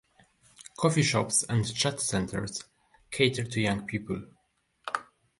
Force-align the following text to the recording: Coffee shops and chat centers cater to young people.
Coffee 0.79 1.03
shops 1.03 1.45
and 1.47 1.75
chat 1.75 1.99
centers 1.99 2.63
cater 3.11 3.43
to 3.43 3.61
young 3.61 3.85
people. 3.85 4.23